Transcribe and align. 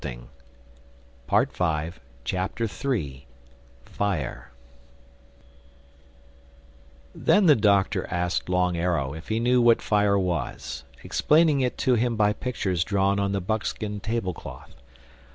THE 0.01 0.17
THIRD 1.27 1.93
CHAPTER 2.25 2.67
FIRE 3.85 4.51
THEN 7.13 7.45
the 7.45 7.55
Doctor 7.55 8.07
asked 8.09 8.49
Long 8.49 8.75
Arrow 8.75 9.13
if 9.13 9.27
he 9.27 9.39
knew 9.39 9.61
what 9.61 9.79
fire 9.79 10.17
was, 10.17 10.85
explaining 11.03 11.61
it 11.61 11.77
to 11.77 11.93
him 11.93 12.15
by 12.15 12.33
pictures 12.33 12.83
drawn 12.83 13.19
on 13.19 13.31
the 13.31 13.41
buckskin 13.41 13.99
table 13.99 14.33
cloth. 14.33 14.73